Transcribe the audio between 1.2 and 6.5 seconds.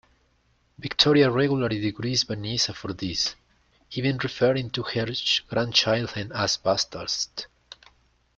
regularly degrades Vanessa for this, even referring to her grandchildren